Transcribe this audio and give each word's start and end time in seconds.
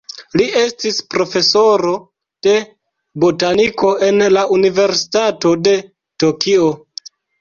Li 0.39 0.45
estis 0.59 0.95
profesoro 1.15 1.91
de 2.47 2.55
botaniko 3.25 3.91
en 4.09 4.25
la 4.39 4.47
Universitato 4.57 5.53
de 5.69 5.75
Tokio. 6.25 6.73